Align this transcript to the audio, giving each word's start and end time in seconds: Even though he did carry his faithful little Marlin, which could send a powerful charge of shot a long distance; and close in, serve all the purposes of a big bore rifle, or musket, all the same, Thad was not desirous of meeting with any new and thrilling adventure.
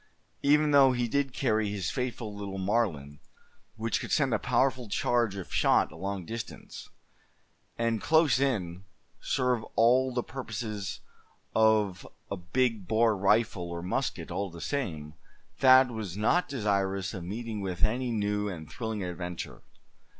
Even 0.41 0.71
though 0.71 0.93
he 0.93 1.07
did 1.07 1.31
carry 1.31 1.69
his 1.69 1.91
faithful 1.91 2.33
little 2.35 2.57
Marlin, 2.57 3.19
which 3.75 4.01
could 4.01 4.11
send 4.11 4.33
a 4.33 4.39
powerful 4.39 4.89
charge 4.89 5.35
of 5.35 5.53
shot 5.53 5.91
a 5.91 5.95
long 5.95 6.25
distance; 6.25 6.89
and 7.77 8.01
close 8.01 8.39
in, 8.39 8.83
serve 9.19 9.61
all 9.75 10.11
the 10.11 10.23
purposes 10.23 11.01
of 11.53 12.07
a 12.31 12.35
big 12.35 12.87
bore 12.87 13.15
rifle, 13.15 13.69
or 13.69 13.83
musket, 13.83 14.31
all 14.31 14.49
the 14.49 14.59
same, 14.59 15.13
Thad 15.59 15.91
was 15.91 16.17
not 16.17 16.49
desirous 16.49 17.13
of 17.13 17.23
meeting 17.23 17.61
with 17.61 17.83
any 17.83 18.09
new 18.11 18.49
and 18.49 18.67
thrilling 18.71 19.03
adventure. 19.03 19.61